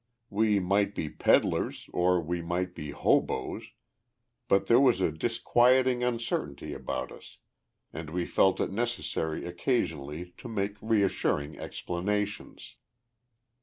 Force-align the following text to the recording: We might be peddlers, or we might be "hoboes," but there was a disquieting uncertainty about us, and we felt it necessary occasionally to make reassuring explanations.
We 0.31 0.59
might 0.59 0.95
be 0.95 1.09
peddlers, 1.11 1.87
or 1.93 2.19
we 2.19 2.41
might 2.41 2.73
be 2.73 2.89
"hoboes," 2.89 3.65
but 4.47 4.65
there 4.65 4.79
was 4.79 4.99
a 4.99 5.11
disquieting 5.11 6.03
uncertainty 6.03 6.73
about 6.73 7.11
us, 7.11 7.37
and 7.93 8.09
we 8.09 8.25
felt 8.25 8.59
it 8.59 8.71
necessary 8.71 9.45
occasionally 9.45 10.33
to 10.37 10.47
make 10.47 10.73
reassuring 10.81 11.59
explanations. 11.59 12.77